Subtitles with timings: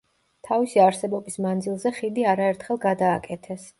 [0.47, 3.69] თავისი არსებობის მანძილზე ხიდი არაერთხელ გადააკეთეს.